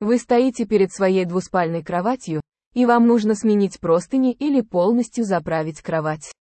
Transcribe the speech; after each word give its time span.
Вы 0.00 0.18
стоите 0.18 0.66
перед 0.66 0.92
своей 0.92 1.24
двуспальной 1.24 1.82
кроватью, 1.82 2.42
и 2.74 2.84
вам 2.84 3.06
нужно 3.06 3.34
сменить 3.34 3.80
простыни 3.80 4.32
или 4.32 4.60
полностью 4.60 5.24
заправить 5.24 5.80
кровать. 5.80 6.32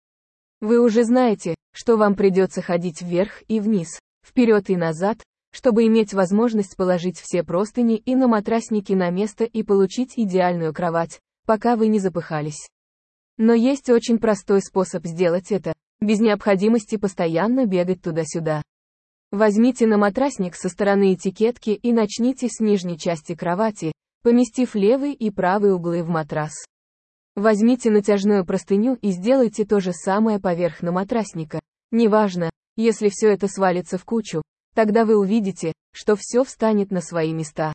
Вы 0.59 0.81
уже 0.81 1.05
знаете, 1.05 1.55
что 1.73 1.96
вам 1.96 2.15
придется 2.15 2.62
ходить 2.62 3.02
вверх 3.02 3.44
и 3.47 3.62
вниз, 3.62 3.99
вперед 4.26 4.70
и 4.70 4.76
назад, 4.76 5.23
чтобы 5.54 5.86
иметь 5.86 6.13
возможность 6.13 6.76
положить 6.76 7.18
все 7.18 7.44
простыни 7.44 7.96
и 7.96 8.13
на 8.15 8.28
матрасники 8.28 8.91
на 8.91 9.10
место 9.10 9.46
и 9.46 9.63
получить 9.63 10.13
идеальную 10.17 10.74
кровать, 10.74 11.22
пока 11.46 11.78
вы 11.78 11.87
не 11.87 11.99
запыхались. 11.99 12.67
Но 13.37 13.53
есть 13.53 13.90
очень 13.90 14.19
простой 14.19 14.62
способ 14.62 15.06
сделать 15.06 15.53
это, 15.53 15.74
без 16.02 16.20
необходимости 16.20 16.98
постоянно 16.98 17.66
бегать 17.66 18.02
туда-сюда. 18.02 18.62
Возьмите 19.36 19.86
на 19.86 19.98
матрасник 19.98 20.55
со 20.55 20.70
стороны 20.70 21.13
этикетки 21.13 21.72
и 21.72 21.91
начните 21.91 22.48
с 22.48 22.62
нижней 22.62 22.98
части 22.98 23.36
кровати, 23.36 23.91
поместив 24.23 24.76
левый 24.76 25.12
и 25.12 25.30
правый 25.30 25.73
углы 25.73 26.04
в 26.04 26.08
матрас. 26.08 26.54
Возьмите 27.36 27.92
натяжную 27.92 28.45
простыню 28.45 28.98
и 29.02 29.12
сделайте 29.12 29.66
то 29.66 29.82
же 29.82 29.92
самое 29.92 30.40
поверх 30.40 30.82
на 30.82 30.94
матрасника. 30.94 31.59
Неважно, 31.92 32.50
если 32.78 33.09
все 33.09 33.28
это 33.28 33.50
свалится 33.50 33.98
в 33.98 34.06
кучу, 34.06 34.42
тогда 34.73 35.04
вы 35.04 35.18
увидите, 35.18 35.73
что 35.92 36.16
все 36.16 36.45
встанет 36.45 36.92
на 36.92 37.02
свои 37.02 37.34
места. 37.34 37.73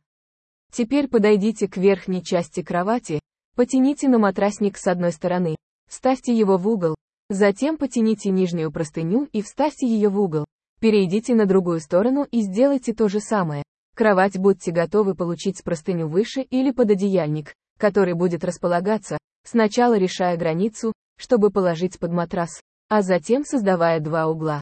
Теперь 0.71 1.07
подойдите 1.07 1.67
к 1.67 1.77
верхней 1.77 2.23
части 2.23 2.63
кровати, 2.63 3.19
потяните 3.55 4.09
на 4.09 4.17
матрасник 4.17 4.79
с 4.79 4.87
одной 4.87 5.11
стороны, 5.11 5.55
вставьте 5.87 6.35
его 6.35 6.57
в 6.57 6.67
угол, 6.67 6.95
затем 7.29 7.77
потяните 7.77 8.31
нижнюю 8.31 8.71
простыню 8.71 9.29
и 9.31 9.43
вставьте 9.43 9.85
ее 9.85 10.09
в 10.09 10.19
угол, 10.19 10.45
Перейдите 10.81 11.35
на 11.35 11.45
другую 11.45 11.79
сторону 11.79 12.25
и 12.31 12.41
сделайте 12.41 12.95
то 12.95 13.07
же 13.07 13.19
самое. 13.19 13.61
Кровать 13.95 14.39
будьте 14.39 14.71
готовы 14.71 15.13
получить 15.13 15.63
простыню 15.63 16.07
выше 16.07 16.41
или 16.41 16.71
пододеяльник, 16.71 17.53
который 17.77 18.15
будет 18.15 18.43
располагаться, 18.43 19.19
сначала 19.43 19.95
решая 19.95 20.37
границу, 20.37 20.93
чтобы 21.19 21.51
положить 21.51 21.99
под 21.99 22.13
матрас, 22.13 22.59
а 22.89 23.03
затем 23.03 23.45
создавая 23.45 23.99
два 23.99 24.25
угла. 24.25 24.59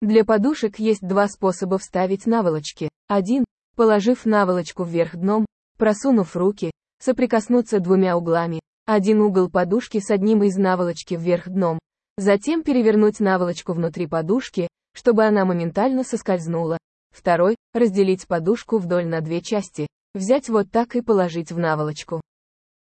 Для 0.00 0.24
подушек 0.24 0.78
есть 0.78 1.02
два 1.02 1.26
способа 1.26 1.78
вставить 1.78 2.26
наволочки. 2.26 2.88
Один, 3.08 3.44
положив 3.74 4.24
наволочку 4.26 4.84
вверх 4.84 5.16
дном, 5.16 5.46
просунув 5.78 6.36
руки, 6.36 6.70
соприкоснуться 7.00 7.80
двумя 7.80 8.16
углами, 8.16 8.60
один 8.86 9.20
угол 9.20 9.50
подушки 9.50 9.98
с 9.98 10.12
одним 10.12 10.44
из 10.44 10.56
наволочки 10.56 11.14
вверх 11.14 11.48
дном, 11.48 11.80
затем 12.16 12.62
перевернуть 12.62 13.18
наволочку 13.18 13.72
внутри 13.72 14.06
подушки, 14.06 14.68
чтобы 15.00 15.24
она 15.24 15.46
моментально 15.46 16.04
соскользнула. 16.04 16.76
Второй– 17.10 17.56
разделить 17.72 18.26
подушку 18.26 18.76
вдоль 18.76 19.06
на 19.06 19.22
две 19.22 19.40
части, 19.40 19.86
взять 20.14 20.50
вот 20.50 20.70
так 20.70 20.94
и 20.94 21.00
положить 21.00 21.52
в 21.52 21.58
наволочку. 21.58 22.20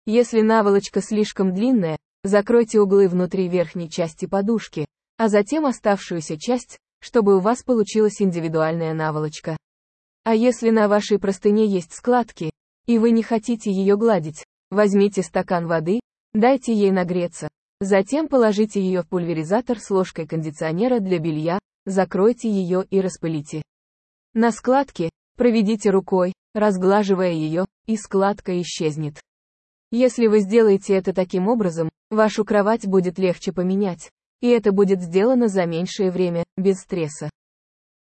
Если 0.07 0.41
наволочка 0.41 1.03
слишком 1.03 1.53
длинная, 1.53 1.99
закройте 2.23 2.79
углы 2.79 3.07
внутри 3.07 3.47
верхней 3.47 3.91
части 3.91 4.25
подушки, 4.25 4.87
а 5.19 5.27
затем 5.27 5.67
оставшуюся 5.67 6.35
часть, 6.39 6.79
чтобы 6.99 7.37
у 7.37 7.41
вас 7.41 7.61
получилась 7.61 8.19
индивидуальная 8.23 8.95
наволочка. 8.95 9.55
А 10.23 10.33
если 10.33 10.71
на 10.71 10.87
вашей 10.87 11.19
простыне 11.19 11.67
есть 11.67 11.93
складки, 11.93 12.49
и 12.87 12.97
вы 12.97 13.11
не 13.11 13.21
хотите 13.21 13.71
ее 13.71 13.97
гладить, 13.97 14.45
возьмите 14.71 15.21
стакан 15.21 15.67
воды, 15.67 15.99
дайте 16.33 16.73
ей 16.73 16.89
нагреться, 16.89 17.49
затем 17.79 18.27
положите 18.27 18.81
ее 18.81 19.03
в 19.03 19.09
пульверизатор 19.09 19.79
с 19.79 19.91
ложкой 19.91 20.25
кондиционера 20.25 20.99
для 20.99 21.19
белья, 21.19 21.59
закройте 21.85 22.49
ее 22.49 22.85
и 22.89 23.01
распылите. 23.01 23.61
На 24.33 24.51
складке 24.51 25.09
проведите 25.35 25.89
рукой, 25.89 26.33
разглаживая 26.53 27.31
ее, 27.31 27.65
и 27.85 27.97
складка 27.97 28.61
исчезнет. 28.61 29.19
Если 29.91 30.27
вы 30.27 30.41
сделаете 30.41 30.93
это 30.93 31.13
таким 31.13 31.47
образом, 31.47 31.89
вашу 32.09 32.45
кровать 32.45 32.85
будет 32.87 33.17
легче 33.17 33.51
поменять, 33.51 34.11
и 34.41 34.47
это 34.49 34.71
будет 34.71 35.01
сделано 35.01 35.47
за 35.47 35.65
меньшее 35.65 36.11
время, 36.11 36.43
без 36.57 36.81
стресса. 36.81 37.29